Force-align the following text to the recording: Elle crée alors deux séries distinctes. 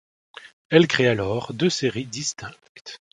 Elle 0.71 0.87
crée 0.87 1.07
alors 1.07 1.53
deux 1.53 1.69
séries 1.69 2.07
distinctes. 2.07 2.99